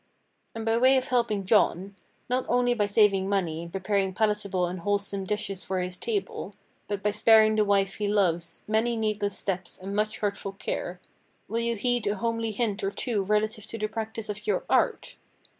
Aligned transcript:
And 0.55 0.65
by 0.65 0.79
way 0.79 0.97
of 0.97 1.09
helping 1.09 1.45
John, 1.45 1.95
not 2.27 2.47
only 2.49 2.73
by 2.73 2.87
saving 2.87 3.29
money 3.29 3.61
and 3.61 3.71
preparing 3.71 4.15
palatable 4.15 4.65
and 4.65 4.79
wholesome 4.79 5.25
dishes 5.25 5.61
for 5.63 5.77
his 5.79 5.95
table, 5.95 6.55
but 6.87 7.03
by 7.03 7.11
sparing 7.11 7.55
the 7.55 7.63
wife 7.63 7.97
he 7.97 8.07
loves 8.07 8.63
many 8.67 8.97
needless 8.97 9.37
steps 9.37 9.77
and 9.77 9.95
much 9.95 10.17
hurtful 10.17 10.53
care, 10.53 10.99
will 11.47 11.59
you 11.59 11.75
heed 11.75 12.07
a 12.07 12.15
homely 12.15 12.49
hint 12.49 12.83
or 12.83 12.89
two 12.89 13.21
relative 13.21 13.67
to 13.67 13.77
the 13.77 13.87
practice 13.87 14.27
of 14.27 14.47
your 14.47 14.63
art? 14.67 15.17